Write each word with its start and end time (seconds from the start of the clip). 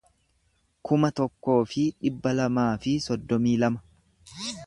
kuma 0.89 1.11
tokkoo 1.19 1.57
fi 1.73 1.83
dhibba 2.05 2.33
lamaa 2.39 2.71
fi 2.87 2.97
soddomii 3.07 3.55
lama 3.65 4.51